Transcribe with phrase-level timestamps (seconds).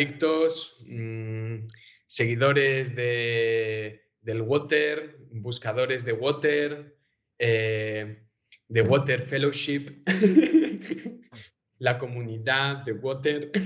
[0.00, 1.66] adictos, mm,
[2.06, 6.96] seguidores de, del water, buscadores de water,
[7.38, 8.22] eh,
[8.68, 10.02] de Water Fellowship,
[11.78, 13.50] la comunidad de Water.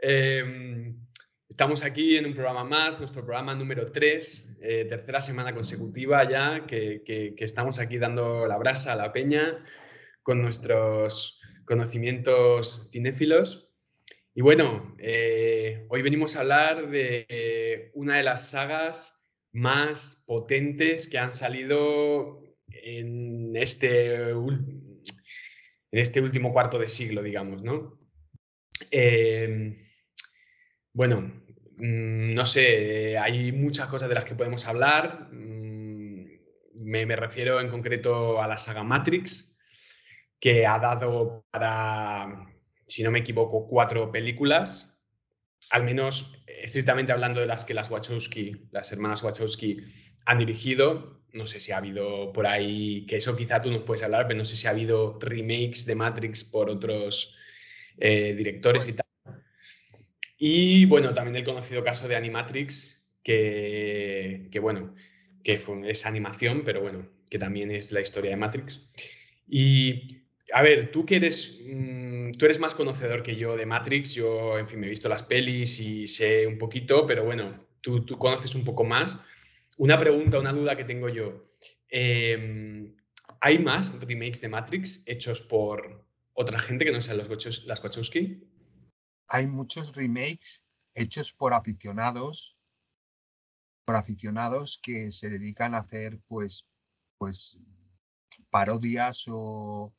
[0.00, 0.96] Em,
[1.48, 6.66] estamos aquí en un programa más, nuestro programa número 3, eh, tercera semana consecutiva ya,
[6.68, 9.64] que, que, estamos aquí dando la brasa a la peña
[10.22, 13.67] con nuestros conocimientos cinéfilos.
[14.38, 21.18] Y bueno, eh, hoy venimos a hablar de una de las sagas más potentes que
[21.18, 25.02] han salido en este, en
[25.90, 27.98] este último cuarto de siglo, digamos, ¿no?
[28.92, 29.74] Em,
[30.92, 31.22] bueno,
[31.76, 35.32] mm, no sé, hay muchas cosas de las que podemos hablar.
[35.32, 36.26] Mm,
[36.74, 39.58] me, refiero en concreto a la saga Matrix,
[40.38, 42.48] que ha dado para,
[42.88, 44.98] si no me equivoco, cuatro películas.
[45.70, 49.78] Al menos estrictamente hablando de las que las Wachowski, las hermanas Wachowski,
[50.24, 54.02] han dirigido, no sé si ha habido por ahí, que eso quizá tú nos puedes
[54.02, 57.36] hablar, pero no sé si ha habido remakes de Matrix por otros
[57.98, 59.06] eh, directores y tal.
[60.38, 64.94] Y bueno, también el conocido caso de Animatrix, que, que bueno,
[65.42, 68.92] que fue, es animación, pero bueno, que también es la historia de Matrix.
[69.46, 70.18] Y
[70.52, 71.87] a ver, tú que eres, mm,
[72.38, 75.24] tú eres más conocedor que yo de Matrix, yo, en fin, me he visto las
[75.24, 79.24] pelis y sé un poquito, pero bueno, tú, conoces un poco más.
[79.76, 81.44] Una pregunta, una duda que tengo yo.
[81.88, 82.96] Em,
[83.40, 88.42] ¿Hay más remakes de Matrix hechos por otra gente que no sean los las Wachowski?
[89.28, 92.56] Hay muchos remakes hechos por aficionados,
[93.84, 96.66] por aficionados que se dedican a hacer pues,
[97.18, 97.58] pues
[98.50, 99.94] parodias o,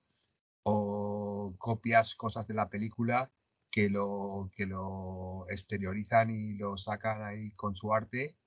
[0.72, 3.32] o copias, cosas de la película
[3.72, 8.38] que lo, que lo exteriorizan y lo sacan ahí con su arte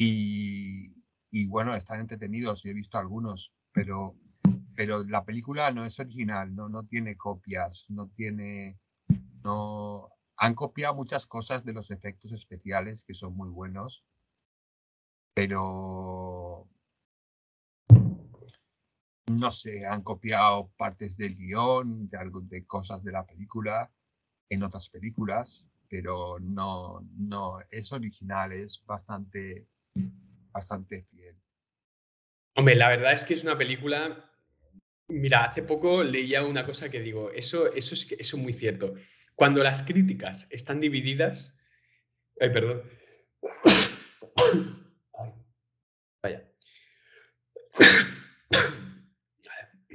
[0.00, 4.14] y, bueno, están entretenidos, yo he visto algunos, pero,
[4.76, 8.78] pero la película no es original, no, no tiene copias, no tiene,
[9.42, 14.04] no, han copiado muchas cosas de los efectos especiales que son muy buenos,
[15.34, 16.47] pero
[19.38, 23.90] no sé, han copiado partes del guion, de, algo, de cosas de la película
[24.48, 29.66] en otras películas, pero no, no es original, es bastante
[30.52, 31.36] bastante fiel.
[32.56, 34.30] Hombre, la verdad es que es una película.
[35.08, 38.94] Mira, hace poco leía una cosa que digo, eso, eso es eso es muy cierto.
[39.34, 41.58] Cuando las críticas están divididas.
[42.40, 42.82] Ay, perdón.
[46.22, 46.44] vaya.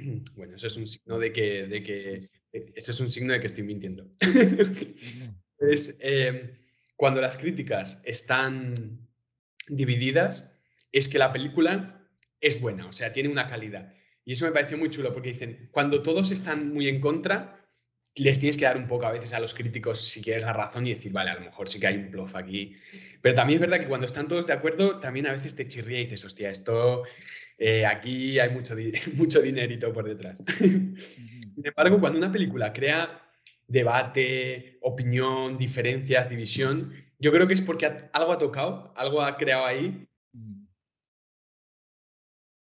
[0.36, 2.28] Bueno, eso es un signo de que, de que
[2.74, 4.08] eso es un signo de que estoy mintiendo.
[5.58, 6.56] es, eh,
[6.96, 9.08] cuando las críticas están
[9.68, 10.60] divididas
[10.92, 12.08] es que la película
[12.40, 13.92] es buena, o sea, tiene una calidad.
[14.24, 17.63] Y eso me pareció muy chulo porque dicen, cuando todos están muy en contra,
[18.16, 20.86] les tienes que dar un poco a veces a los críticos si quieres la razón
[20.86, 22.76] y decir, vale, a lo mejor sí que hay un bluff aquí.
[23.20, 25.98] Pero también es verdad que cuando están todos de acuerdo, también a veces te chirría
[25.98, 27.02] y dices, hostia, esto,
[27.58, 28.74] eh, aquí hay mucho,
[29.14, 30.44] mucho dinerito por detrás.
[30.58, 33.20] Sin embargo, cuando una película crea
[33.66, 39.64] debate, opinión, diferencias, división, yo creo que es porque algo ha tocado, algo ha creado
[39.64, 40.06] ahí.
[40.32, 40.66] Mm.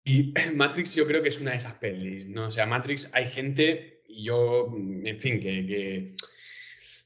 [0.05, 2.47] Y Matrix yo creo que es una de esas pelis, ¿no?
[2.47, 6.15] O sea, Matrix hay gente, yo, mm, en fin, que,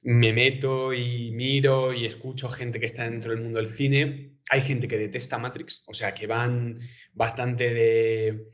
[0.02, 4.38] me meto y miro y escucho gente que está dentro del mundo del cine.
[4.50, 6.78] Hay gente que detesta Matrix, o sea, que van
[7.14, 8.48] bastante de,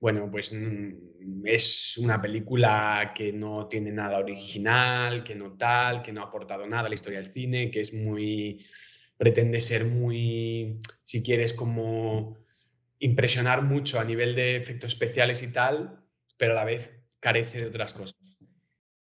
[0.00, 6.12] bueno, pues mm, es una película que no tiene nada original, que no tal, que
[6.12, 8.64] no ha aportado nada a la historia del cine, que es muy,
[9.16, 12.38] pretende ser muy, si quieres, como
[12.98, 16.00] impresionar mucho a nivel de efectos especiales y tal,
[16.36, 16.90] pero a la vez
[17.24, 18.14] carece de otras cosas.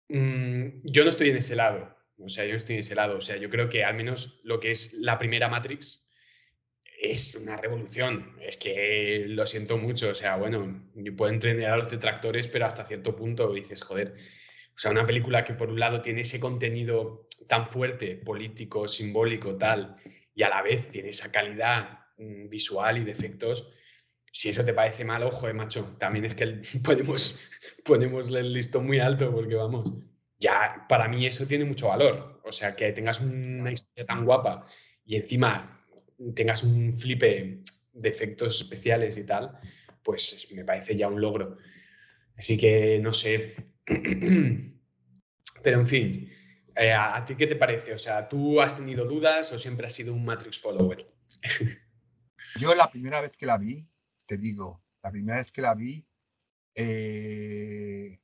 [0.10, 3.18] Mm, yo no estoy en ese lado, o sea, yo no estoy en ese lado,
[3.18, 6.10] o sea, yo creo que al menos lo que es la primera Matrix,
[7.00, 8.36] es una revolución.
[8.42, 10.10] Es que lo siento mucho.
[10.10, 14.16] O sea, bueno, yo puedo entrenar a los detractores, pero hasta cierto punto dices, joder.
[14.76, 19.56] O sea, una película que por un lado tiene ese contenido tan fuerte, político, simbólico,
[19.58, 19.96] tal,
[20.36, 23.72] y a la vez tiene esa calidad mm, visual y de efectos.
[24.32, 27.40] Si eso te parece mal, ojo, de macho, también es que podemos,
[27.84, 29.94] ponemos el listón muy alto porque vamos,
[30.38, 32.42] ya para mí eso tiene mucho valor.
[32.44, 34.66] O sea, que tengas una historia tan guapa
[35.06, 35.86] y encima
[36.36, 37.62] tengas un flipe
[37.94, 39.60] de efectos especiales y tal,
[40.04, 41.58] pues me parece ya un logro.
[42.38, 43.56] Así que no sé.
[45.64, 46.30] Pero en fin,
[46.76, 47.94] Eh, ¿A ti qué te parece?
[47.94, 51.12] O sea, ¿tú has tenido dudas o siempre has sido un Matrix follower?
[52.56, 53.89] Yo la primera vez que la vi,
[54.30, 56.08] te digo, la primera vez que la vi,
[56.76, 58.22] eh,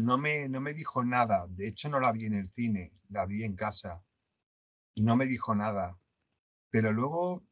[0.00, 1.46] no, me, no me dijo nada.
[1.48, 4.04] De hecho, no la vi en el cine, la vi en casa.
[4.96, 5.96] Y no me dijo nada.
[6.70, 7.46] Pero luego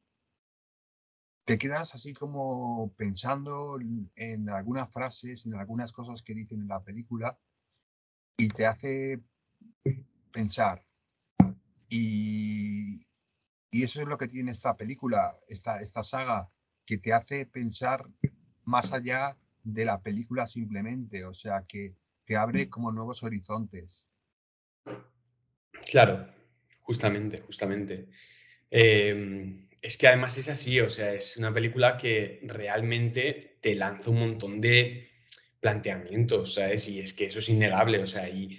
[1.44, 3.78] te quedas así como pensando
[4.16, 7.38] en algunas frases, en algunas cosas que dicen en la película
[8.36, 9.22] y te hace
[10.32, 10.84] pensar.
[11.88, 13.06] Y,
[13.70, 16.50] y eso es lo que tiene esta película, esta, esta saga,
[16.90, 18.04] que te hace pensar
[18.64, 21.94] más allá de la película simplemente, o sea, que
[22.24, 24.08] te abre como nuevos horizontes.
[25.88, 26.26] Claro,
[26.80, 28.08] justamente, justamente.
[28.68, 34.10] Em, es que además es así, o sea, es una película que realmente te lanza
[34.10, 35.10] un montón de
[35.60, 36.88] planteamientos, ¿sabes?
[36.88, 38.58] Y es que eso es innegable, o sea, y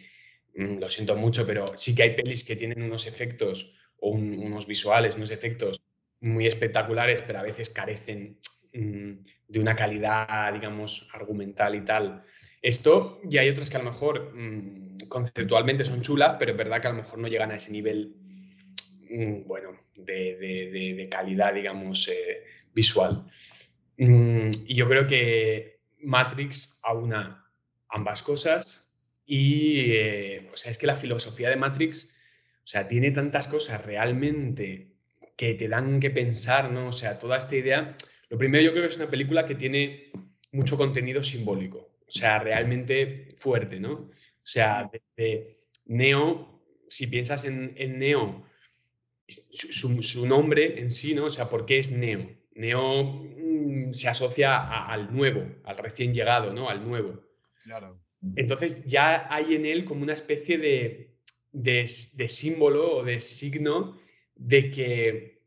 [0.55, 4.67] mm, lo siento mucho, pero sí que hay pelis que tienen unos efectos o unos
[4.67, 5.80] visuales, unos efectos
[6.21, 8.37] muy espectaculares, pero a veces carecen
[8.73, 9.11] mm,
[9.47, 12.23] de una calidad, digamos, argumental y tal.
[12.61, 16.79] Esto, y hay otras que a lo mejor mm, conceptualmente son chulas, pero es verdad
[16.79, 18.15] que a lo mejor no llegan a ese nivel,
[19.09, 23.25] mm, bueno, de, calidad, digamos, eh, visual.
[23.97, 27.45] y yo creo que Matrix aúna
[27.89, 28.95] ambas cosas
[29.25, 32.15] y, eh, o sea, es que la filosofía de Matrix
[32.63, 34.90] o sea, tiene tantas cosas realmente
[35.35, 36.87] que te dan que pensar, ¿no?
[36.87, 37.95] O sea, toda esta idea.
[38.29, 40.11] Lo primero, yo creo que es una película que tiene
[40.51, 43.93] mucho contenido simbólico, o sea, realmente fuerte, ¿no?
[43.93, 44.11] O
[44.43, 48.45] sea, de, Neo, si piensas en, Neo,
[49.27, 51.25] su, nombre en sí, ¿no?
[51.25, 52.29] O sea, ¿por qué es Neo?
[52.53, 56.69] Neo mm, se asocia al nuevo, al recién llegado, ¿no?
[56.69, 57.23] Al nuevo.
[57.63, 58.01] Claro.
[58.35, 61.11] Entonces ya hay en él como una especie de,
[61.51, 63.99] de, símbolo o de signo
[64.41, 65.41] de que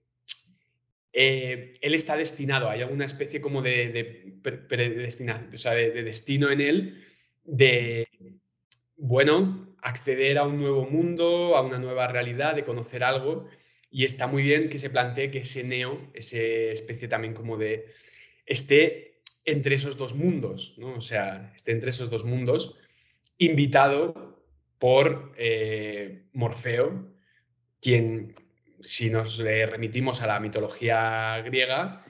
[1.13, 4.35] eh, él está destinado, hay alguna especie como de, de
[5.53, 7.05] o sea, de, destino en él,
[7.45, 8.09] de,
[8.97, 13.49] bueno, acceder a un nuevo mundo, a una nueva realidad, de conocer algo.
[13.91, 17.87] Y está muy bien que se plantee que ese neo, esa especie también como de,
[18.47, 20.95] esté entre esos dos mundos, ¿no?
[20.95, 22.79] O sea, esté entre esos dos mundos,
[23.39, 24.43] invitado
[24.79, 27.13] por eh, Morfeo,
[27.81, 28.35] quien,
[28.85, 32.05] si nos remitimos a la mitología griega,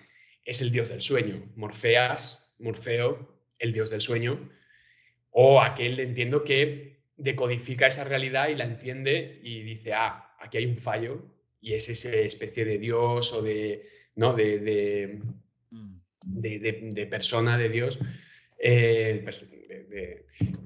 [0.45, 1.43] es el dios del sueño.
[1.57, 4.51] Morfeas, Morfeo, el dios del sueño,
[5.31, 10.67] o aquel, entiendo, que decodifica esa realidad y la entiende y dice, ah, aquí hay
[10.67, 11.23] un fallo,
[11.61, 14.35] y es esa especie de dios o de, ¿no?
[14.35, 15.21] de, de,
[15.71, 17.09] mm.
[17.09, 17.99] persona, de dios,
[18.59, 19.25] eh,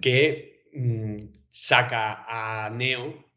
[0.00, 1.16] que mm,
[1.48, 3.27] saca a Neo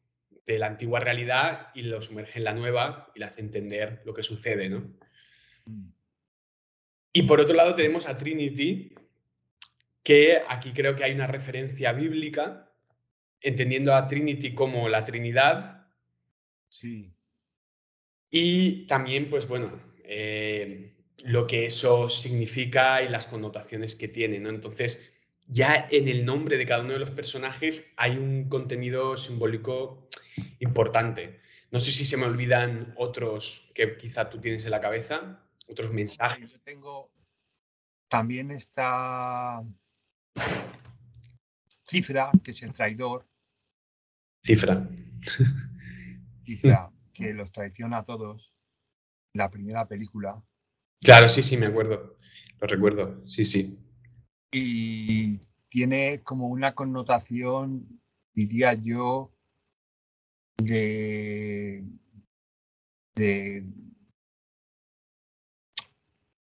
[0.45, 4.13] de la antigua realidad y lo sumerge en la nueva y le hace entender lo
[4.13, 4.91] que sucede, ¿no?
[5.65, 5.91] Mm.
[7.13, 8.95] Y por otro lado tenemos a Trinity,
[10.03, 12.71] que aquí creo que hay una referencia bíblica,
[13.41, 15.87] entendiendo a Trinity como la Trinidad.
[16.69, 17.13] Sí.
[18.29, 20.95] Y también, pues bueno, eh,
[21.25, 24.49] lo que eso significa y las connotaciones que tiene, ¿no?
[24.49, 25.10] Entonces,
[25.51, 30.07] ya en el nombre de cada uno de los personajes hay un contenido simbólico
[30.59, 31.41] importante.
[31.71, 35.91] No sé si se me olvidan otros que quizá tú tienes en la cabeza, otros
[35.91, 36.53] mensajes.
[36.53, 37.11] Yo tengo
[38.07, 39.61] también esta
[41.83, 43.25] cifra, que es el traidor.
[44.43, 44.89] Cifra.
[46.45, 48.55] Cifra, que los traiciona a todos.
[49.33, 50.41] La primera película.
[51.01, 52.17] Claro, sí, sí, me acuerdo.
[52.59, 53.90] Lo recuerdo, sí, sí
[54.51, 58.01] y tiene como una connotación,
[58.33, 59.31] diría yo,
[60.57, 61.83] de,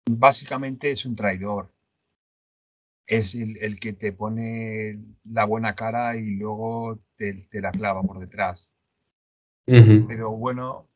[0.10, 1.72] básicamente es un traidor.
[3.06, 8.74] Es el, que te pone la buena cara y luego te, la clava por detrás.
[9.66, 10.90] Pero bueno,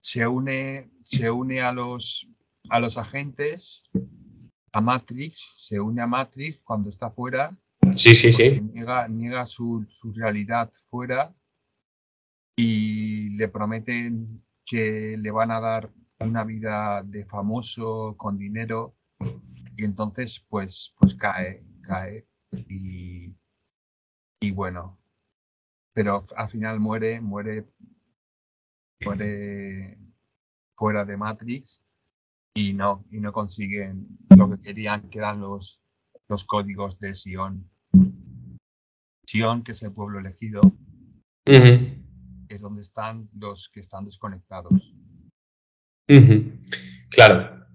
[0.00, 2.28] se une, se une a los,
[2.68, 3.84] a los agentes
[4.72, 7.56] a Matrix, se une a Matrix cuando está fuera.
[7.94, 8.60] Sí, sí, sí.
[8.60, 9.86] Niega, niega su,
[10.16, 11.34] realidad fuera
[12.56, 18.96] y le prometen que le van a dar una vida de famoso con dinero
[19.76, 22.26] y entonces pues, pues cae, cae
[22.68, 23.34] y,
[24.40, 24.98] y bueno,
[25.92, 27.66] pero al final muere, muere,
[29.04, 29.98] muere
[30.76, 31.84] fuera de Matrix
[32.54, 34.06] y no, y no consiguen
[34.36, 35.82] lo que querían, que eran los,
[36.28, 37.70] los códigos de Sion.
[39.26, 40.60] Sion, que es el pueblo elegido,
[41.44, 44.94] es donde están los que están desconectados.
[47.08, 47.66] Claro.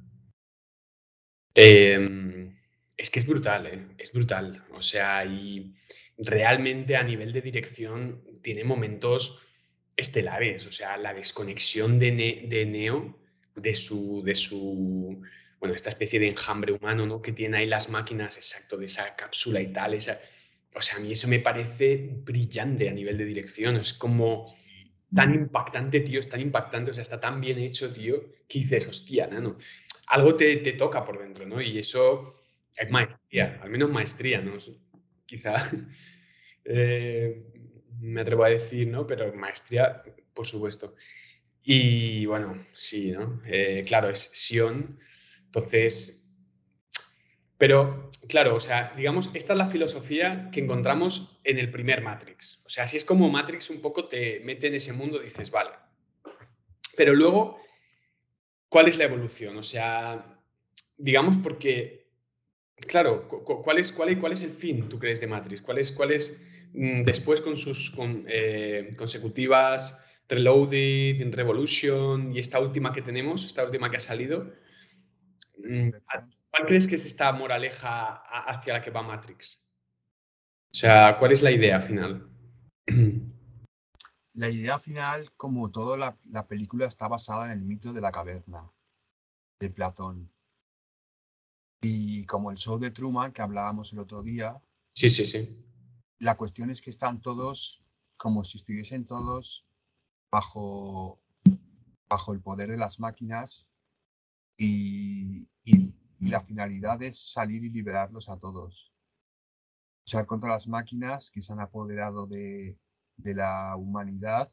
[1.55, 2.55] Em,
[2.95, 3.87] es que es brutal, ¿eh?
[3.97, 4.63] es brutal.
[4.73, 5.75] O sea, y
[6.17, 9.41] realmente a nivel de dirección tiene momentos
[9.95, 10.67] estelares.
[10.67, 13.19] O sea, la desconexión de, de Neo,
[13.57, 15.21] de su, de su,
[15.59, 17.21] bueno, esta especie de enjambre humano, ¿no?
[17.21, 19.93] Que tiene ahí las máquinas, exacto, de esa cápsula y tal.
[19.93, 20.19] Esa,
[20.73, 23.75] o sea, a mí eso me parece brillante a nivel de dirección.
[23.77, 24.45] Es como
[25.13, 28.87] tan impactante, tío, es tan impactante, o sea, está tan bien hecho, tío, que dices,
[28.87, 29.57] hostia, ¿no?
[30.07, 31.61] Algo te, te toca por dentro, ¿no?
[31.61, 32.35] Y eso
[32.77, 34.53] es maestría, al menos maestría, ¿no?
[35.25, 35.55] Quizá
[36.65, 37.43] eh,
[37.99, 39.07] me atrevo a decir, ¿no?
[39.07, 40.95] Pero maestría, por supuesto.
[41.69, 43.41] Y bueno, sí, ¿no?
[43.45, 44.97] Eh, claro, es Sion,
[45.47, 46.23] entonces
[47.57, 52.61] pero, claro, o sea, digamos, esta es la filosofía que encontramos en el primer Matrix.
[52.65, 55.71] O sea, así es como Matrix un poco te mete en ese mundo, dices, vale.
[56.95, 57.59] Pero luego,
[58.69, 59.57] ¿cuál es la evolución?
[59.57, 60.39] O sea,
[60.97, 62.11] digamos, porque,
[62.75, 65.61] claro, ¿cuál es, cuál, cuál es el fin, tú crees, de Matrix?
[65.61, 67.93] ¿Cuál es, cuál es mm, después con sus
[68.27, 74.53] eh, consecutivas Reloaded, Revolution y esta última que tenemos, esta última que ha salido?
[75.57, 75.89] Mm,
[76.51, 78.15] ¿Cuál crees que es esta moraleja
[78.49, 79.67] hacia la que va Matrix?
[80.71, 82.29] O sea, ¿cuál es la idea final?
[84.33, 88.71] La idea final, como toda la, película, está basada en el mito de la caverna
[89.59, 90.31] de Platón.
[91.81, 94.61] Y como el show de Truman que hablábamos el otro día.
[94.93, 95.65] Sí, sí, sí.
[96.19, 97.81] La cuestión es que están todos
[98.15, 99.65] como si estuviesen todos
[100.31, 101.21] bajo,
[102.09, 103.71] bajo el poder de las máquinas
[104.57, 105.49] y,
[106.19, 108.93] y la finalidad es salir y liberarlos a todos.
[110.05, 112.77] Luchar contra las máquinas que se han apoderado de,
[113.17, 114.49] la humanidad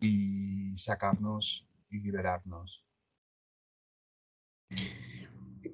[0.00, 2.86] y sacarnos y liberarnos.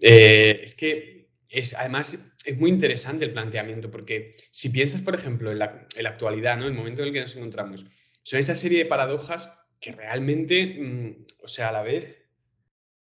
[0.00, 5.52] Eh, es que es, además es muy interesante el planteamiento, porque si piensas, por ejemplo,
[5.52, 6.66] en la, actualidad, ¿no?
[6.66, 7.86] el momento en el que nos encontramos,
[8.24, 12.24] son esa serie de paradojas que realmente, mm, o sea, a la vez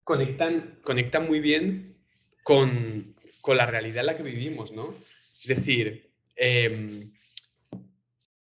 [0.03, 1.97] conectan, conectan muy bien
[2.43, 3.15] con,
[3.47, 4.93] la realidad en la que vivimos, ¿no?
[5.39, 7.11] Es decir, em,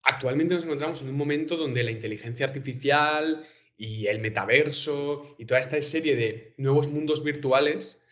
[0.04, 3.46] actualmente nos encontramos en un momento donde la inteligencia artificial
[3.78, 8.06] y el metaverso y toda esta serie de nuevos mundos virtuales,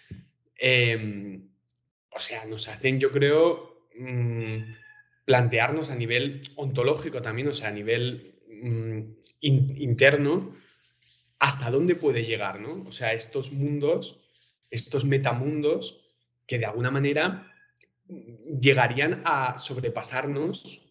[0.57, 1.49] em,
[2.11, 4.57] o sea, nos hacen, yo creo, mm,
[5.25, 10.53] plantearnos a nivel ontológico también, o sea, a nivel mm, interno,
[11.43, 12.85] hasta dónde puede llegar, ¿no?
[12.87, 14.21] O sea, estos mundos,
[14.71, 16.05] estos metamundos
[16.47, 17.51] que de alguna manera
[18.61, 20.81] llegarían a sobrepasarnos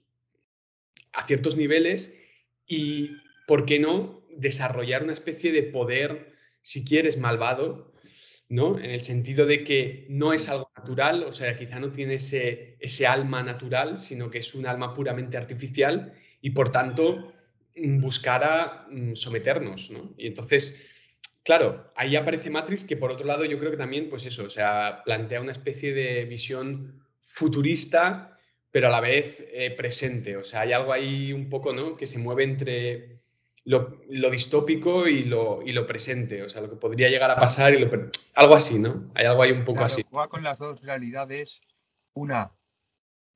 [1.15, 2.19] a ciertos niveles
[2.67, 3.13] y,
[3.47, 7.95] ¿por qué no?, desarrollar una especie de poder, si quieres, malvado,
[8.51, 8.79] ¿no?
[8.79, 12.77] En el sentido de que no es algo natural, o sea, quizá no tiene ese,
[12.79, 17.32] ese alma natural, sino que es un alma puramente artificial y, por tanto, Mm,
[17.77, 20.15] buscara mm, someternos, ¿no?
[20.17, 20.81] Y entonces,
[21.43, 24.51] claro, ahí aparece Matrix, que por otro lado yo creo que también, pues eso, o
[24.51, 28.39] sea, plantea una especie de visión futurista,
[28.71, 30.37] pero a la vez eh, presente.
[30.37, 31.97] O sea, hay algo ahí un poco, ¿no?
[31.97, 33.21] Que se mueve entre
[33.65, 37.75] lo, distópico y lo, y lo, presente, o sea, lo que podría llegar a pasar
[37.75, 37.91] y lo...
[38.35, 39.11] Algo así, ¿no?
[39.15, 40.03] Hay algo ahí un poco así.
[40.11, 41.63] Juega con las dos realidades.
[42.15, 42.53] Una,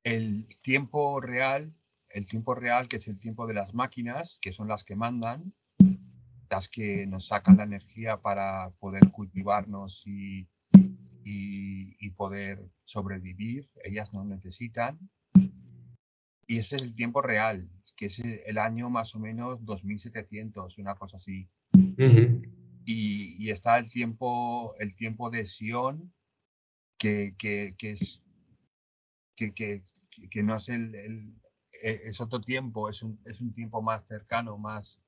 [0.03, 1.73] el tiempo real
[2.09, 5.53] el tiempo real, que es el tiempo de las máquinas, que son las que mandan,
[6.49, 10.47] las que nos sacan la energía para poder cultivarnos y,
[11.23, 14.97] y, poder sobrevivir, ellas no necesitan.
[16.47, 20.95] Y ese es el tiempo real, que es el año más o menos 2700, una
[20.95, 21.49] cosa así.
[22.85, 26.13] y, está el tiempo, el tiempo de Sion,
[26.97, 28.23] que, que, que es,
[29.35, 29.83] que, que,
[30.31, 31.35] que, no es el,
[31.81, 35.03] es otro tiempo, es un, es un tiempo más cercano, más,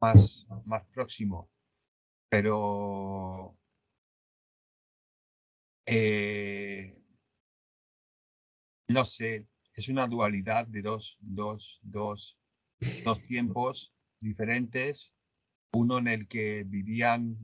[0.00, 1.50] más, más próximo.
[2.28, 3.56] Pero
[5.86, 6.98] eh,
[8.88, 12.38] no sé, es una dualidad de dos, dos, dos,
[13.04, 15.14] dos tiempos diferentes,
[15.72, 17.36] uno en el que vivían,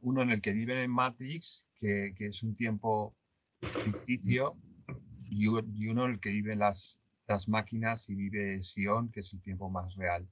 [0.00, 3.16] uno en el que viven en Matrix, que, que es un tiempo
[3.60, 4.56] ficticio,
[5.32, 9.70] y, uno el que vive las, las máquinas y vive Sion, que es el tiempo
[9.70, 10.28] más real.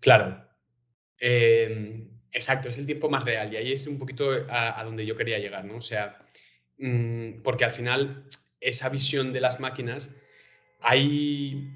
[0.00, 0.44] Claro.
[1.18, 5.16] Em, exacto, es el tiempo más real y ahí es un poquito a, donde yo
[5.16, 5.76] quería llegar, ¿no?
[5.76, 6.18] O sea,
[6.78, 8.26] mm, porque al final
[8.60, 10.16] esa visión de las máquinas,
[10.80, 11.70] hay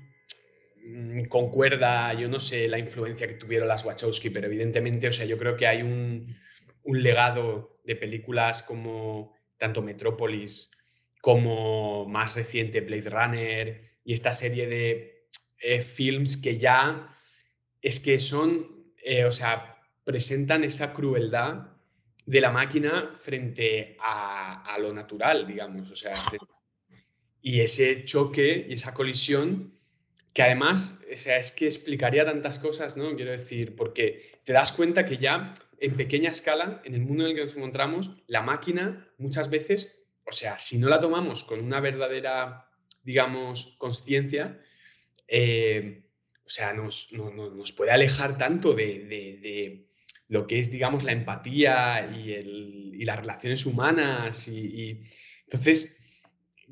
[0.84, 5.26] mm, concuerda, yo no sé la influencia que tuvieron las Wachowski, pero evidentemente, o sea,
[5.26, 6.36] yo creo que hay un,
[6.82, 10.75] un legado de películas como tanto Metrópolis
[11.26, 15.26] como más reciente Blade Runner y esta serie de
[15.58, 17.18] eh, films que ya
[17.82, 21.66] es que son, eh, o sea, presentan esa crueldad
[22.26, 26.12] de la máquina frente a, lo natural, digamos, o sea,
[27.42, 29.76] y ese choque y esa colisión
[30.32, 33.16] que además, o sea, es que explicaría tantas cosas, ¿no?
[33.16, 37.30] Quiero decir, porque te das cuenta que ya en pequeña escala, en el mundo en
[37.30, 41.60] el que nos encontramos, la máquina muchas veces, o sea, si no la tomamos con
[41.60, 42.68] una verdadera,
[43.04, 44.60] digamos, conciencia,
[45.28, 46.02] eh,
[46.44, 47.08] o sea, nos,
[47.76, 49.86] puede alejar tanto de,
[50.28, 54.48] lo que es, digamos, la empatía y, las relaciones humanas.
[54.48, 55.04] Y,
[55.44, 55.98] entonces,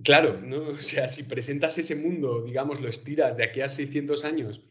[0.02, 0.68] claro, ¿no?
[0.70, 4.62] O sea, si presentas ese mundo, digamos, lo estiras de aquí a 600 años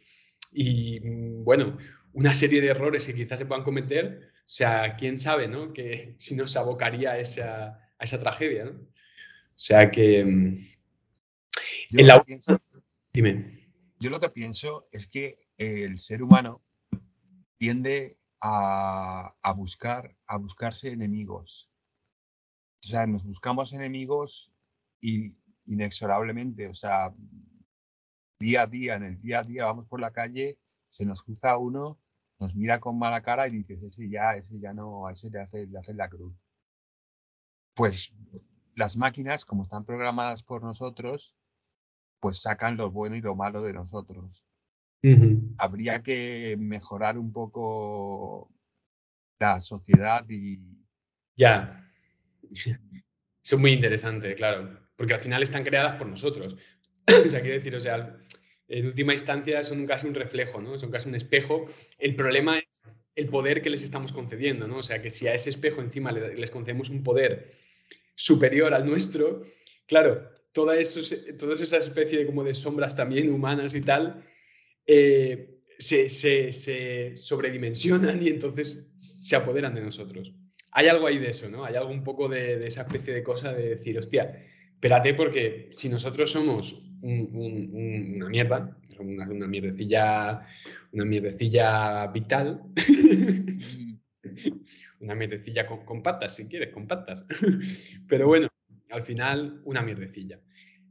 [0.54, 1.78] y, bueno,
[2.14, 5.74] una serie de errores que quizás se puedan cometer, o sea, quién sabe, ¿no?
[5.74, 8.72] Que si nos abocaría esa, a esa tragedia, ¿no?
[8.72, 10.24] O sea que...
[10.24, 10.58] Mm,
[11.92, 12.24] en la...
[13.14, 13.70] Dime.
[14.00, 16.62] Yo lo que pienso es que el ser humano
[17.58, 21.72] tiende a, a, buscar, a buscarse enemigos.
[22.84, 24.52] O sea, nos buscamos enemigos
[25.00, 25.30] y
[25.66, 27.14] inexorablemente, o sea,
[28.40, 30.60] día a día, en el día a día vamos por la calle
[30.94, 32.00] se nos cruza uno,
[32.40, 35.40] nos mira con mala cara y dices, ese ya, ese ya no, a ese le
[35.40, 36.36] hace, le la cruz.
[37.74, 38.14] Pues
[38.76, 41.36] las máquinas, como están programadas por nosotros,
[42.20, 44.46] pues sacan lo bueno y lo malo de nosotros.
[45.58, 48.50] Habría que mejorar un poco
[49.38, 50.60] la sociedad y...
[51.36, 51.92] Ya.
[52.50, 52.78] Eso
[53.44, 54.80] es muy interesante, claro.
[54.96, 56.56] Porque al final están creadas por nosotros.
[57.26, 58.18] o sea, quiero decir, o sea,
[58.70, 60.78] en última instancia son casi un reflejo, ¿no?
[60.80, 61.66] Son casi un espejo.
[61.98, 62.84] El problema es
[63.16, 64.78] el poder que les estamos concediendo, ¿no?
[64.78, 67.63] O sea, que si a ese espejo encima les concedemos un poder
[68.16, 69.44] superior al nuestro,
[69.86, 71.02] claro, toda, eso,
[71.38, 74.24] toda esa especie de, como de sombras también humanas y tal,
[74.86, 80.34] eh, se, se, sobredimensionan y entonces se apoderan de nosotros.
[80.72, 81.66] Hay algo ahí de eso, ¿no?
[81.66, 85.70] Hay algo un poco de, de esa especie de cosa de decir, hostia, espérate porque
[85.72, 90.48] si nosotros somos una mierda, una, una, mierdecilla,
[90.92, 92.62] una mierdecilla vital,
[95.04, 97.28] una mierdecilla con, patas, si quieres, con patas,
[98.08, 98.48] pero bueno,
[98.90, 100.40] al final una mierdecilla.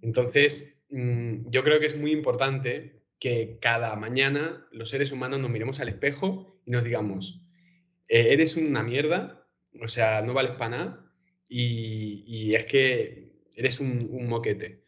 [0.01, 5.51] Entonces, mm, yo creo que es muy importante que cada mañana los seres humanos nos
[5.51, 7.46] miremos al espejo y nos digamos,
[8.09, 9.46] eh, eres una mierda,
[9.81, 11.12] o sea, no vales para nada
[11.48, 14.83] y es que eres un, moquete.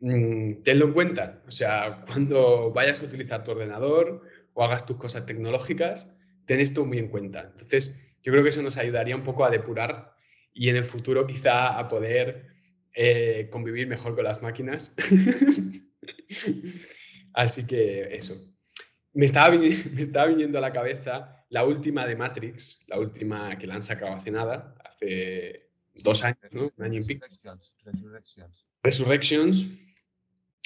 [0.00, 1.42] Mm, tenlo en cuenta.
[1.46, 4.22] O sea, cuando vayas a utilizar tu ordenador
[4.54, 7.50] o hagas tus cosas tecnológicas, ten esto muy en cuenta.
[7.52, 10.12] Entonces, yo creo que eso nos ayudaría un poco a depurar
[10.52, 12.48] y en el futuro quizá a poder
[12.92, 14.96] eh, convivir mejor con las máquinas.
[17.34, 18.52] Así que eso.
[19.12, 23.68] Me estaba, me estaba viniendo a la cabeza la última de Matrix, la última que
[23.68, 25.70] la han sacado hace nada, hace
[26.02, 26.72] dos años, ¿no?
[26.76, 27.26] Un año y pico.
[27.84, 28.66] Resurrections.
[28.82, 29.66] Resurrections,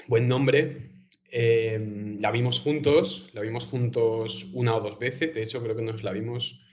[0.07, 0.92] buen nombre.
[1.31, 5.83] Em, la vimos juntos, la vimos juntos una o dos veces, de hecho creo que
[5.83, 6.64] nos la vimos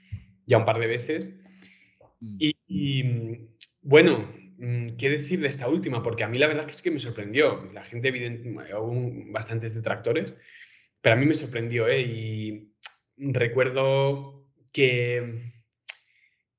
[0.48, 1.32] ya un par de veces.
[2.20, 2.36] Mm.
[2.40, 3.48] Y,
[3.82, 6.02] bueno, mm, ¿qué decir de esta última?
[6.02, 7.68] Porque a mí la verdad es que me sorprendió.
[7.72, 10.34] La gente, evidentemente, hubo bastantes detractores,
[11.00, 12.00] pero a mí me sorprendió, ¿eh?
[12.00, 12.72] Y
[13.16, 15.38] recuerdo que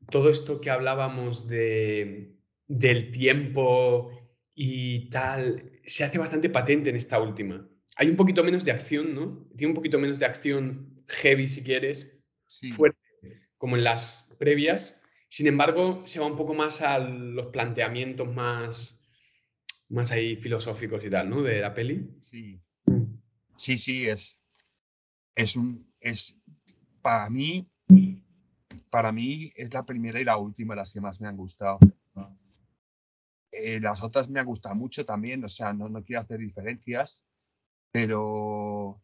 [0.10, 2.36] todo esto que hablábamos de,
[2.68, 4.12] del tiempo
[4.54, 7.68] y tal, se hace bastante patente en esta última.
[7.96, 9.50] Hay un poquito menos de acción, ¿no?
[9.58, 12.22] Tiene un poquito menos de acción heavy, si quieres,
[12.76, 13.00] fuerte,
[13.60, 15.04] como en las previas.
[15.28, 19.08] Sin embargo, se va un poco más a los planteamientos más,
[19.90, 21.44] más ahí filosóficos y tal, ¿no?
[21.44, 22.18] De la peli.
[22.22, 22.60] Sí.
[23.56, 24.40] Sí, sí, es,
[25.36, 26.42] es un, es,
[27.02, 27.70] para mí,
[28.90, 31.78] para mí es la primera y la última las que más me han gustado.
[33.52, 37.26] Eh, las otras me han gustado mucho también, o sea, no, no quiero hacer diferencias,
[37.92, 39.04] pero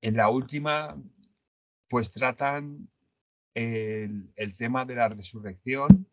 [0.00, 1.00] en la última,
[1.88, 2.88] pues tratan
[3.54, 6.06] el, el tema de la resurrección.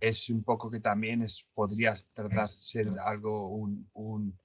[0.00, 4.38] Es un poco que también es, podría tratar ser algo, un, un,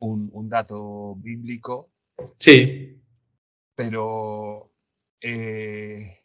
[0.00, 1.92] un, un dato bíblico.
[2.36, 3.00] Sí.
[3.76, 4.72] Pero
[5.20, 6.18] eh,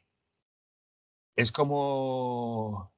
[1.36, 2.92] es como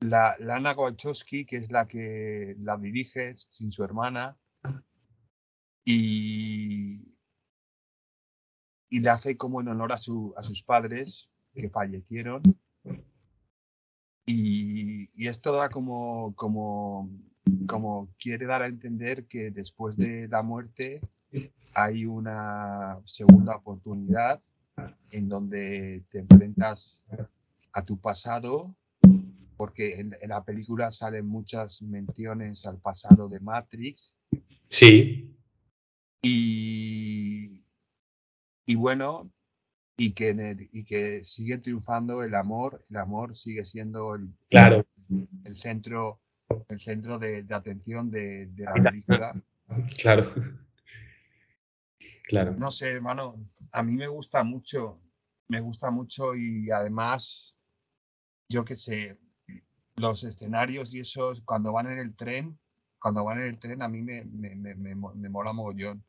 [0.00, 4.38] la Lana Wachowski, que es la que la dirige sin su hermana,
[5.84, 6.47] y,
[8.88, 12.42] y le hace como en honor a, su, a sus padres que fallecieron.
[14.26, 17.10] Y, y esto da como, como,
[17.66, 21.00] como quiere dar a entender que después de la muerte
[21.74, 24.42] hay una segunda oportunidad
[25.10, 27.06] en donde te enfrentas
[27.72, 28.74] a tu pasado,
[29.56, 34.16] porque en, la película salen muchas menciones al pasado de Matrix.
[34.68, 35.36] Sí.
[36.22, 37.57] Y,
[38.68, 39.32] y bueno,
[39.96, 44.86] y que, y que sigue triunfando el amor, el amor sigue siendo el, claro.
[45.44, 46.20] el centro,
[46.68, 49.42] el centro de, atención de, de la película.
[49.96, 50.34] Claro.
[52.24, 52.54] Claro.
[52.58, 55.00] No sé, hermano, a mí me gusta mucho,
[55.48, 57.56] me gusta mucho y además,
[58.50, 59.18] yo qué sé,
[59.96, 62.58] los escenarios y esos, cuando van en el tren,
[63.00, 64.94] cuando van en el tren a mí me, me, me, me,
[65.30, 66.04] mola mogollón.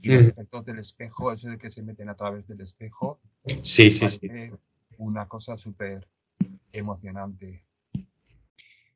[0.00, 3.20] Y los efectos del espejo, eso de que se meten a través del espejo,
[3.62, 4.28] sí, sí, sí.
[4.98, 6.06] una cosa súper
[6.72, 7.64] emocionante.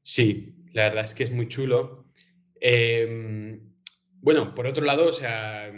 [0.02, 2.06] Sí, la verdad es que es muy chulo.
[2.60, 3.74] Em,
[4.20, 5.72] bueno, por otro lado, o sea,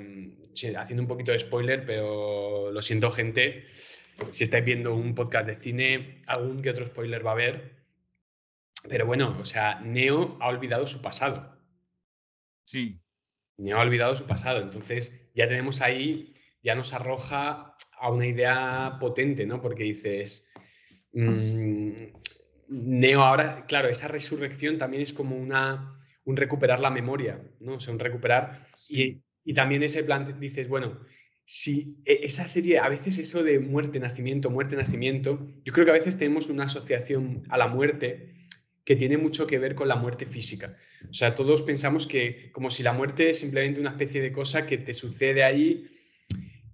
[0.77, 3.65] haciendo un poquito de spoiler, pero lo siento, gente.
[4.31, 7.85] Si estáis viendo un podcast de cine, algún que otro spoiler va a haber.
[8.89, 11.59] Pero bueno, o sea, Neo ha olvidado su pasado.
[12.65, 13.00] Sí.
[13.61, 14.63] Neo ha olvidado su pasado.
[14.63, 19.61] Entonces, ya tenemos ahí, ya nos arroja a una idea potente, ¿no?
[19.61, 20.51] Porque dices.
[21.13, 21.91] Mm,
[22.69, 27.75] Neo ahora, claro, esa resurrección también es como una, un recuperar la memoria, ¿no?
[27.75, 28.69] O sea, un recuperar.
[28.89, 31.01] Y, y también ese plan, dices, bueno,
[31.45, 35.91] si e, esa serie, a veces eso de muerte, nacimiento, muerte, nacimiento, yo creo que
[35.91, 38.40] a veces tenemos una asociación a la muerte
[38.85, 40.77] que tiene mucho que ver con la muerte física.
[41.09, 44.67] O sea, todos pensamos que como si la muerte es simplemente una especie de cosa
[44.67, 45.89] que te sucede ahí.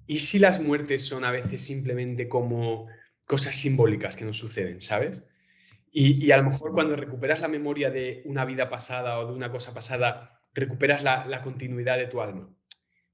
[0.07, 2.87] ¿Y si las muertes son a veces simplemente como
[3.27, 5.25] cosas simbólicas que nos suceden, ¿sabes?
[5.90, 9.33] Y, y a lo mejor cuando recuperas la memoria de una vida pasada o de
[9.33, 12.57] una cosa pasada, recuperas la, la continuidad de tu alma.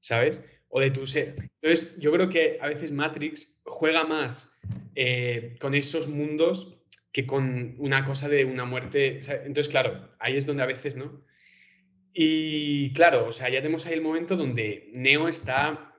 [0.02, 0.44] ¿sabes?
[0.68, 1.36] O de tu ser.
[1.60, 4.58] Entonces, yo creo que a veces Matrix juega más
[4.94, 6.81] eh, con esos mundos
[7.12, 9.20] que con una cosa de una muerte.
[9.44, 11.24] Entonces, claro, ahí es donde a veces, ¿no?
[12.14, 15.94] Y claro, o sea, ya tenemos ahí el momento donde Neo está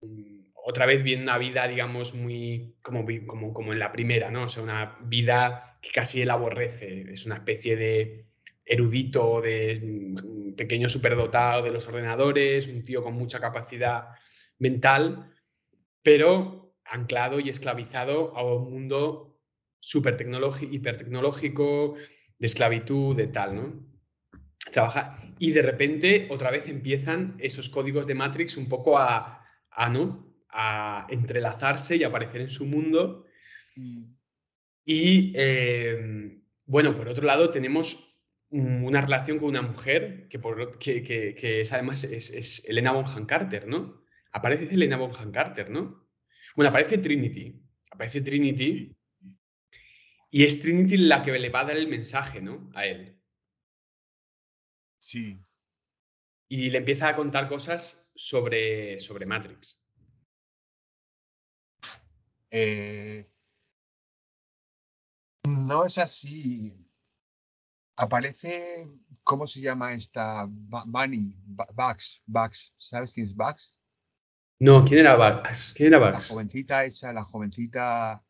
[0.00, 4.44] mm, otra vez viendo una vida, digamos, muy como, como, como en la primera, ¿no?
[4.44, 7.12] O sea, una vida que casi él aborrece.
[7.12, 8.26] Es una especie de
[8.64, 14.08] erudito, de mm, pequeño superdotado de los ordenadores, un tío con mucha capacidad
[14.58, 15.30] mental,
[16.02, 19.33] pero anclado y esclavizado a un mundo
[19.88, 20.16] súper
[20.70, 21.96] hipertecnológico,
[22.38, 23.86] de esclavitud, de tal, ¿no?
[24.72, 25.20] Trabaja.
[25.38, 29.44] Y de repente, otra vez empiezan esos códigos de Matrix un poco a,
[29.90, 30.34] ¿no?
[30.48, 33.26] a entrelazarse y aparecer en su mundo.
[33.76, 34.04] Mm.
[34.84, 38.10] Y eh, bueno, por otro lado, tenemos
[38.50, 43.66] una relación con una mujer que, por, que, que, es además es, Elena Bonham Carter,
[43.66, 44.04] ¿no?
[44.30, 46.08] Aparece Elena Bonham Carter, ¿no?
[46.54, 47.60] Bueno, aparece Trinity.
[47.90, 48.96] Aparece Trinity.
[50.34, 52.68] Y es Trinity la que le va a dar el mensaje, ¿no?
[52.74, 53.16] A él.
[55.00, 55.38] Sí.
[56.48, 59.80] Y le empieza a contar cosas sobre, sobre Matrix.
[62.50, 63.30] Eh,
[65.44, 66.84] no es así
[67.94, 68.88] aparece,
[69.22, 70.48] ¿cómo se llama esta?
[70.48, 72.74] Bunny, Bugs, Bugs.
[72.76, 73.78] ¿Sabes quién es Bugs?
[74.58, 75.74] No, ¿quién era Bugs?
[75.76, 76.28] ¿Quién era Bugs?
[76.28, 78.23] La jovencita esa, la jovencita,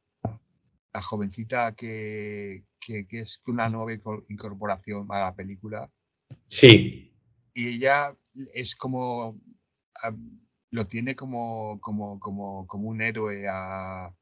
[0.94, 3.92] la jovencita que, que, es una nueva
[4.28, 5.90] incorporación a la película.
[6.48, 7.12] Sí.
[7.52, 8.16] Y ella
[8.54, 9.40] es como,
[10.70, 14.14] lo tiene como, como, como, como un héroe a,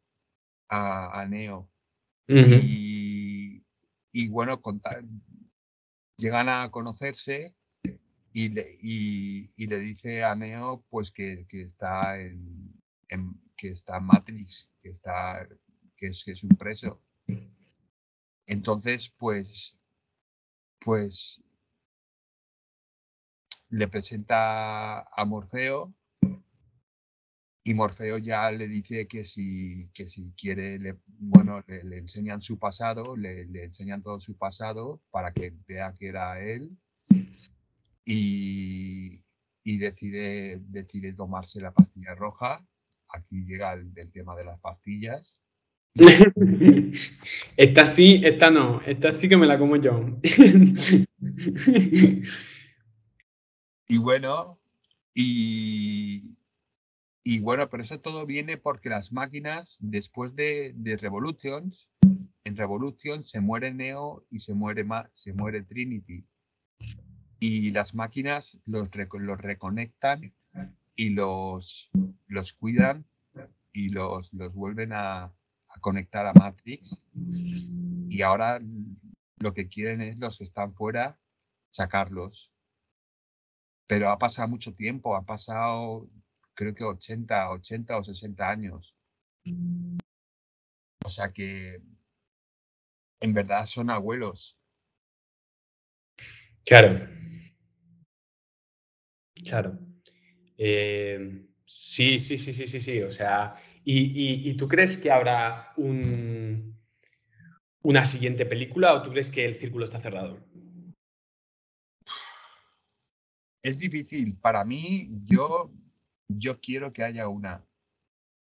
[0.71, 1.71] a, Neo.
[2.27, 3.63] y,
[4.13, 4.61] y, bueno,
[6.17, 7.55] llegan a conocerse
[8.33, 12.73] y le, y, le dice a Neo pues que, que está en,
[13.57, 15.47] que está Matrix, que está
[16.03, 17.01] que es, un preso.
[18.47, 19.81] Entonces, pues,
[20.81, 21.45] pues
[23.69, 25.95] le presenta a Morfeo
[27.63, 33.17] y Morfeo ya le dice que si, que si quiere, bueno, le, enseñan su pasado,
[33.17, 36.77] le, enseñan todo su pasado para que vea que era él
[38.05, 39.25] y,
[39.63, 42.67] y decide, decide tomarse la pastilla roja.
[43.09, 45.39] Aquí llega el, tema de las pastillas.
[47.57, 48.81] esta sí, esta no.
[48.83, 50.19] Esta sí que me la como yo.
[53.89, 54.59] y bueno,
[55.15, 56.37] y,
[57.41, 61.91] bueno, pero eso todo viene porque las máquinas, después de, de Revolutions,
[62.45, 66.25] en Revolution se muere Neo y se muere, se muere Trinity.
[67.39, 70.33] Y las máquinas los, los reconectan
[70.97, 71.91] y los,
[72.29, 73.05] los cuidan
[73.73, 75.33] y los, los vuelven a,
[75.75, 77.03] a conectar a Matrix.
[78.09, 78.61] Y ahora
[79.39, 81.19] lo que quieren es los que están fuera,
[81.71, 82.55] sacarlos.
[83.87, 86.09] Pero ha pasado mucho tiempo, ha pasado
[86.55, 88.99] creo que 80, 80 o 60 años.
[91.05, 91.83] O sea que
[93.21, 94.59] en verdad son abuelos.
[96.65, 97.09] Claro.
[99.45, 99.79] Claro.
[100.57, 103.03] Eh, sí, sí, sí, sí, sí, sí.
[103.03, 103.55] O sea,
[103.85, 106.79] ¿y, tú crees que habrá un,
[107.83, 110.39] una siguiente película o tú crees que el círculo está cerrado?
[113.63, 114.37] Es difícil.
[114.39, 115.73] Para mí, yo
[116.39, 117.65] yo quiero que haya una,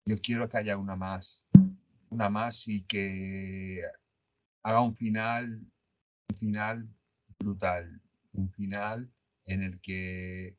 [0.04, 1.48] yo quiero que haya una más,
[2.10, 3.82] una más y que
[4.62, 5.66] haga un final,
[6.28, 6.88] un final
[7.38, 8.00] brutal,
[8.32, 9.12] un final
[9.46, 10.56] en el que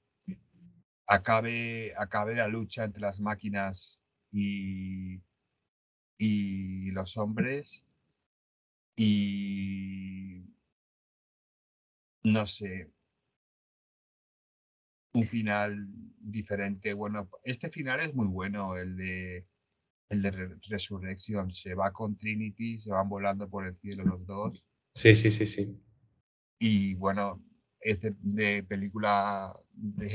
[1.07, 4.00] acabe, acabe la lucha entre las máquinas
[4.31, 5.21] y,
[6.17, 7.85] y los hombres
[8.95, 10.43] y
[12.23, 12.91] no sé,
[15.13, 15.87] un final
[16.19, 16.93] diferente.
[16.93, 19.47] Bueno, este final es muy bueno, el de
[20.09, 21.51] el de Resurrección.
[21.51, 24.69] Se va con Trinity, se van volando por el cielo los dos.
[24.93, 25.81] Sí, sí, sí, sí.
[26.59, 27.43] Y bueno,
[27.79, 30.09] este de, película de,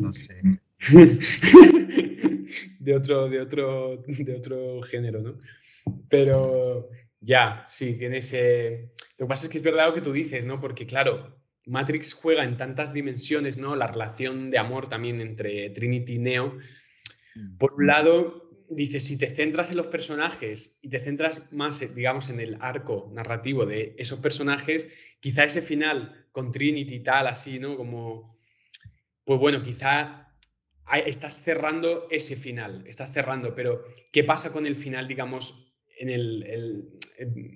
[0.00, 0.42] no sé.
[2.78, 5.38] de otro, de otro, de otro género, ¿no?
[6.08, 6.88] Pero
[7.20, 8.92] ya, sí, tiene ese.
[9.18, 10.60] Lo que pasa es que es verdad lo que tú dices, ¿no?
[10.60, 13.76] Porque, claro, Matrix juega en tantas dimensiones, ¿no?
[13.76, 16.58] La relación de amor también entre Trinity y Neo.
[17.34, 17.58] Mm.
[17.58, 22.30] Por un lado, dices, si te centras en los personajes y te centras más, digamos,
[22.30, 24.88] en el arco narrativo de esos personajes,
[25.20, 27.76] quizá ese final con Trinity y tal, así, ¿no?
[27.76, 28.38] Como,
[29.24, 30.29] pues bueno, quizá
[30.98, 36.98] estás cerrando ese final, estás cerrando, pero ¿qué pasa con el final, digamos, en el,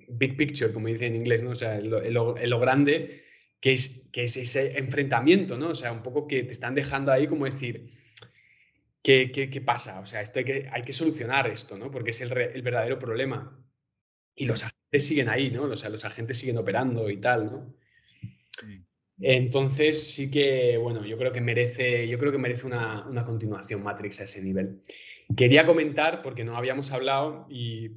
[0.08, 1.50] big picture, como dice en inglés, ¿no?
[1.50, 3.24] O sea, en lo grande,
[3.60, 5.70] que es, que es ese enfrentamiento, ¿no?
[5.70, 7.94] O sea, un poco que te están dejando ahí como decir,
[9.02, 10.00] ¿qué, qué, pasa?
[10.00, 11.90] O sea, esto hay que, hay que solucionar esto, ¿no?
[11.90, 13.58] Porque es el, el verdadero problema.
[14.34, 15.62] Y los agentes siguen ahí, ¿no?
[15.62, 17.74] O sea, los agentes siguen operando y tal, ¿no?
[19.20, 23.82] Entonces sí que, bueno, yo creo que merece, yo creo que merece una, una, continuación
[23.82, 24.80] Matrix a ese nivel.
[25.36, 27.92] Quería comentar, porque no habíamos hablado y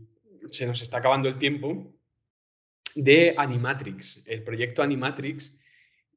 [0.51, 1.93] se nos está acabando el tiempo,
[2.95, 5.60] de Animatrix, el proyecto Animatrix,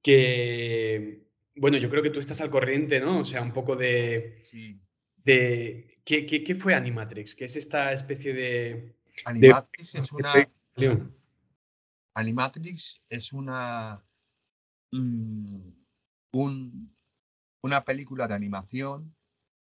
[0.02, 3.20] que, bueno, yo creo que tú estás al corriente, ¿no?
[3.20, 4.40] O sea, un poco de...
[4.42, 4.80] Sí.
[5.16, 7.34] de ¿qué, qué, fue Animatrix?
[7.34, 8.94] ¿Qué es esta especie de...
[9.24, 10.48] Animatrix es una...
[12.14, 14.02] Animatrix es una...
[14.92, 15.76] Un,
[17.62, 19.14] una película de animación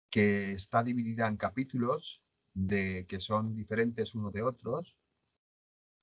[0.10, 2.24] que está dividida en capítulos
[2.54, 5.00] de, que son diferentes unos de otros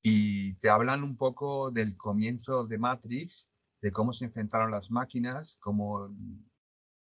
[0.03, 3.49] y te hablan un poco del comienzo de Matrix,
[3.81, 6.14] de cómo se enfrentaron las máquinas, cómo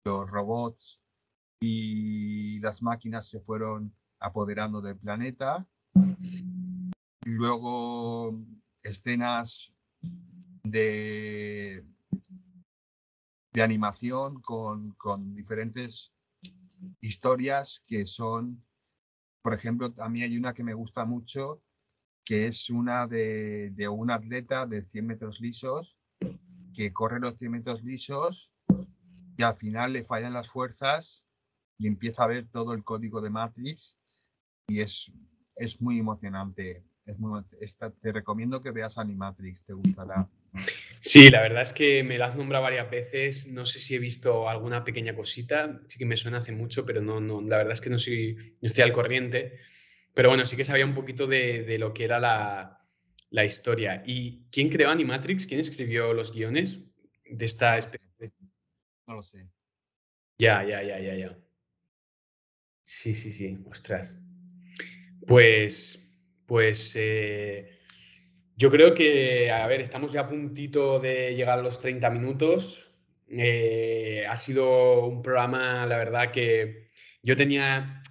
[0.04, 1.02] los robots
[1.60, 5.68] y las máquinas se fueron apoderando del planeta.
[7.24, 8.40] Luego
[8.84, 9.76] escenas
[10.64, 11.86] de,
[13.58, 16.14] de animación con, con diferentes
[17.02, 18.64] historias que son,
[19.42, 21.64] por ejemplo, a mí hay una que me gusta mucho
[22.24, 25.98] que es una de, de un atleta de 100 metros lisos
[26.72, 28.54] que corre los 100 metros lisos
[29.38, 31.26] y al final le fallan las fuerzas
[31.80, 33.98] y empieza a ver todo el código de Matrix
[34.68, 35.12] y es,
[35.56, 36.86] es muy emocionante.
[37.06, 37.42] Es muy,
[38.02, 40.30] te recomiendo que veas Animatrix, te gustará.
[41.00, 43.48] Sí, la verdad es que me la has nombrado varias veces.
[43.48, 45.82] No sé si he visto alguna pequeña cosita.
[45.88, 48.36] Sí que me suena hace mucho, pero no, no, la verdad es que no, soy,
[48.62, 49.58] no estoy al corriente.
[50.14, 54.04] Pero bueno, sí que sabía un poquito de, lo que era la, historia.
[54.06, 55.48] ¿Y quién creó Animatrix?
[55.48, 56.80] ¿Quién escribió los guiones
[57.30, 58.32] de esta especie?
[59.06, 59.48] No lo sé.
[60.40, 61.38] Ya, ya, ya, ya, ya.
[62.84, 64.20] Sí, sí, sí, ostras.
[65.28, 66.12] Pues,
[66.46, 67.77] pues eh,
[68.58, 72.92] yo creo que, a ver, estamos ya a puntito de llegar a los 30 minutos.
[73.30, 76.90] Eh, ha sido un programa, la verdad, que
[77.22, 78.02] yo tenía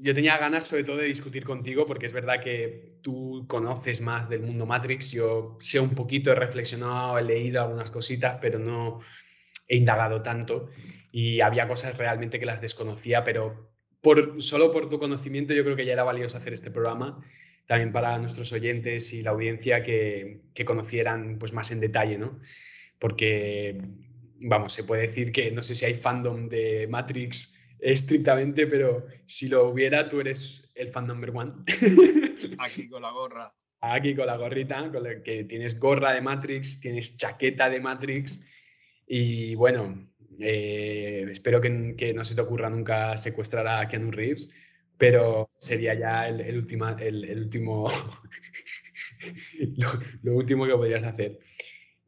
[0.00, 4.28] yo tenía ganas sobre todo de discutir contigo porque es verdad que tú conoces más
[4.28, 9.00] del mundo Matrix, yo sé un poquito, he reflexionado, he leído algunas cositas, pero no
[9.68, 10.68] he indagado tanto.
[11.12, 15.76] Y había cosas realmente que las desconocía, pero por, solo por tu conocimiento yo creo
[15.76, 17.20] que ya era valioso hacer este programa,
[17.68, 22.40] también para nuestros oyentes y la audiencia que, que conocieran pues, más en detalle, ¿no?
[22.98, 23.78] Porque,
[24.40, 29.48] vamos, se puede decir que no sé si hay fandom de Matrix estrictamente, pero si
[29.48, 31.52] lo hubiera, tú eres el fan number one.
[32.58, 33.54] Aquí con la gorra.
[33.82, 38.46] Aquí con la gorrita, con la que tienes gorra de Matrix, tienes chaqueta de Matrix.
[39.06, 40.08] Y bueno,
[40.40, 44.54] eh, espero que, que, no se te ocurra nunca secuestrar a Keanu Reeves,
[44.98, 46.58] pero sería ya el, el, el,
[47.38, 47.88] último,
[50.22, 51.38] lo, último que podrías hacer.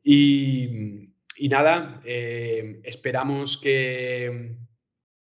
[0.02, 4.56] Y, y nada, eh, esperamos que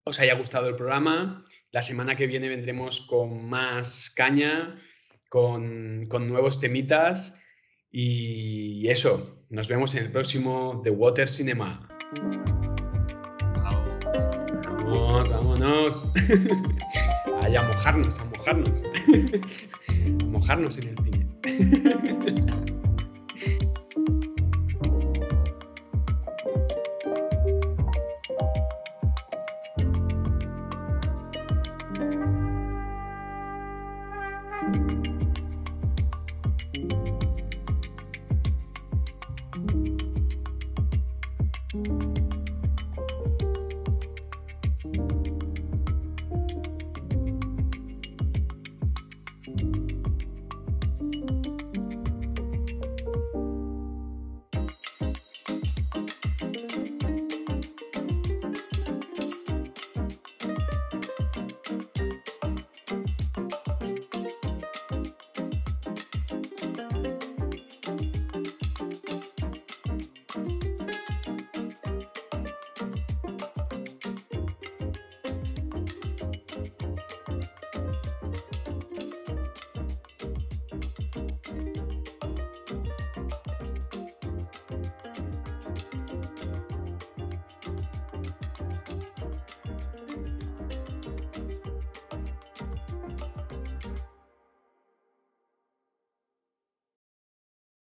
[0.03, 1.45] os haya gustado el programa.
[1.71, 4.75] La semana que viene vendremos con más caña,
[5.29, 7.39] con, con nuevos temitas
[7.91, 9.45] y eso.
[9.49, 11.87] Nos vemos en el próximo The Water Cinema.
[14.83, 16.07] Vamos, vámonos.
[17.41, 18.83] A mojarnos, a mojarnos.
[18.83, 22.69] a mojarnos en el cine.